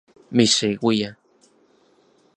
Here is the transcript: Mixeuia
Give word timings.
Mixeuia 0.37 1.15